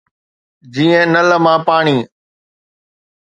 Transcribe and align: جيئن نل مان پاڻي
جيئن 0.73 1.07
نل 1.13 1.29
مان 1.43 1.59
پاڻي 1.67 1.97